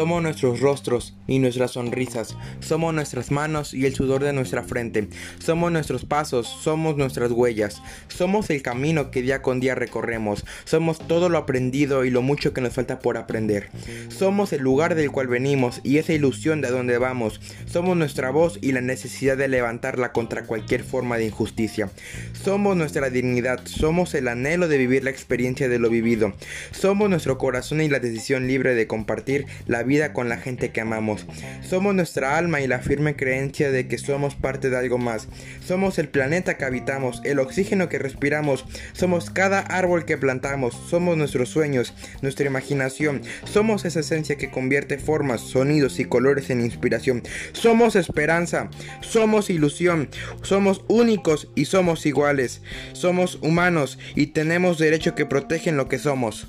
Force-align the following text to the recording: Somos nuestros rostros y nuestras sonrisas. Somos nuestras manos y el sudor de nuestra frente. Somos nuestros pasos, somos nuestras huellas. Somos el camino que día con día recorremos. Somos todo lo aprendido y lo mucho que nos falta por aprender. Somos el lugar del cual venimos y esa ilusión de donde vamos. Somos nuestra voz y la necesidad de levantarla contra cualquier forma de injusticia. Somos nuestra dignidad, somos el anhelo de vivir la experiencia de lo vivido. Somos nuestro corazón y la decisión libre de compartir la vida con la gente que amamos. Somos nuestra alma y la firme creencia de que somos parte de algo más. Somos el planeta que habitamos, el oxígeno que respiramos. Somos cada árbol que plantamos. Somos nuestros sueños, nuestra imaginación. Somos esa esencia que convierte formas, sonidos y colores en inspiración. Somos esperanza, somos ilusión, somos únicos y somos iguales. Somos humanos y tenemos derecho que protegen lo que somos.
Somos 0.00 0.22
nuestros 0.22 0.60
rostros 0.60 1.14
y 1.26 1.40
nuestras 1.40 1.72
sonrisas. 1.72 2.34
Somos 2.60 2.94
nuestras 2.94 3.30
manos 3.30 3.74
y 3.74 3.84
el 3.84 3.94
sudor 3.94 4.24
de 4.24 4.32
nuestra 4.32 4.62
frente. 4.62 5.08
Somos 5.40 5.70
nuestros 5.70 6.06
pasos, 6.06 6.46
somos 6.48 6.96
nuestras 6.96 7.30
huellas. 7.32 7.82
Somos 8.08 8.48
el 8.48 8.62
camino 8.62 9.10
que 9.10 9.20
día 9.20 9.42
con 9.42 9.60
día 9.60 9.74
recorremos. 9.74 10.46
Somos 10.64 11.06
todo 11.06 11.28
lo 11.28 11.36
aprendido 11.36 12.06
y 12.06 12.10
lo 12.10 12.22
mucho 12.22 12.54
que 12.54 12.62
nos 12.62 12.72
falta 12.72 13.00
por 13.00 13.18
aprender. 13.18 13.68
Somos 14.08 14.54
el 14.54 14.62
lugar 14.62 14.94
del 14.94 15.10
cual 15.10 15.26
venimos 15.26 15.82
y 15.84 15.98
esa 15.98 16.14
ilusión 16.14 16.62
de 16.62 16.70
donde 16.70 16.96
vamos. 16.96 17.38
Somos 17.66 17.94
nuestra 17.94 18.30
voz 18.30 18.58
y 18.62 18.72
la 18.72 18.80
necesidad 18.80 19.36
de 19.36 19.48
levantarla 19.48 20.12
contra 20.12 20.44
cualquier 20.44 20.82
forma 20.82 21.18
de 21.18 21.26
injusticia. 21.26 21.90
Somos 22.32 22.74
nuestra 22.74 23.10
dignidad, 23.10 23.60
somos 23.66 24.14
el 24.14 24.28
anhelo 24.28 24.66
de 24.66 24.78
vivir 24.78 25.04
la 25.04 25.10
experiencia 25.10 25.68
de 25.68 25.78
lo 25.78 25.90
vivido. 25.90 26.32
Somos 26.70 27.10
nuestro 27.10 27.36
corazón 27.36 27.82
y 27.82 27.90
la 27.90 28.00
decisión 28.00 28.46
libre 28.46 28.74
de 28.74 28.86
compartir 28.86 29.44
la 29.66 29.82
vida 29.82 29.89
con 30.12 30.28
la 30.28 30.36
gente 30.36 30.70
que 30.70 30.80
amamos. 30.80 31.26
Somos 31.68 31.94
nuestra 31.96 32.38
alma 32.38 32.60
y 32.60 32.68
la 32.68 32.78
firme 32.78 33.16
creencia 33.16 33.72
de 33.72 33.88
que 33.88 33.98
somos 33.98 34.36
parte 34.36 34.70
de 34.70 34.76
algo 34.76 34.98
más. 34.98 35.26
Somos 35.66 35.98
el 35.98 36.08
planeta 36.08 36.56
que 36.56 36.64
habitamos, 36.64 37.20
el 37.24 37.40
oxígeno 37.40 37.88
que 37.88 37.98
respiramos. 37.98 38.64
Somos 38.92 39.30
cada 39.30 39.58
árbol 39.58 40.04
que 40.04 40.16
plantamos. 40.16 40.80
Somos 40.88 41.16
nuestros 41.16 41.48
sueños, 41.48 41.92
nuestra 42.22 42.46
imaginación. 42.46 43.22
Somos 43.44 43.84
esa 43.84 44.00
esencia 44.00 44.36
que 44.36 44.50
convierte 44.50 44.98
formas, 44.98 45.40
sonidos 45.40 45.98
y 45.98 46.04
colores 46.04 46.50
en 46.50 46.60
inspiración. 46.60 47.24
Somos 47.52 47.96
esperanza, 47.96 48.70
somos 49.00 49.50
ilusión, 49.50 50.08
somos 50.42 50.84
únicos 50.86 51.48
y 51.56 51.64
somos 51.64 52.06
iguales. 52.06 52.62
Somos 52.92 53.40
humanos 53.42 53.98
y 54.14 54.28
tenemos 54.28 54.78
derecho 54.78 55.16
que 55.16 55.26
protegen 55.26 55.76
lo 55.76 55.88
que 55.88 55.98
somos. 55.98 56.46